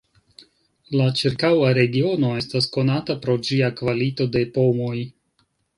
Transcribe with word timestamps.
La 1.01 1.09
ĉirkaŭa 1.19 1.69
regiono 1.79 2.33
estas 2.41 2.71
konata 2.79 3.19
pro 3.27 3.39
ĝia 3.49 3.73
kvalito 3.83 4.33
de 4.37 4.47
pomoj. 4.59 4.97